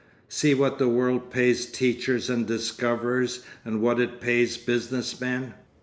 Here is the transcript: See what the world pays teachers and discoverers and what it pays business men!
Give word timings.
See 0.27 0.55
what 0.55 0.79
the 0.79 0.87
world 0.89 1.29
pays 1.29 1.67
teachers 1.67 2.27
and 2.27 2.47
discoverers 2.47 3.43
and 3.63 3.81
what 3.83 3.99
it 3.99 4.19
pays 4.19 4.57
business 4.57 5.21
men! 5.21 5.53